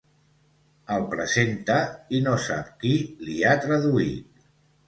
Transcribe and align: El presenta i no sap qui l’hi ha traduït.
El 0.95 1.03
presenta 1.11 1.75
i 2.17 2.21
no 2.29 2.33
sap 2.47 2.73
qui 2.85 2.95
l’hi 3.29 3.39
ha 3.51 3.55
traduït. 3.67 4.51